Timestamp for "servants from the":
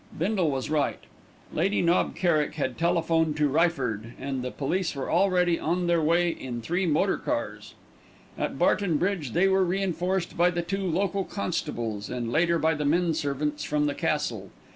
13.13-13.93